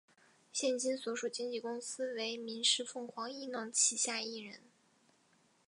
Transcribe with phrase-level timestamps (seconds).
[0.51, 4.59] 现今所属经纪公司为民视凤凰艺能旗下艺人。